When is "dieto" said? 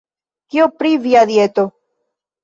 1.31-1.65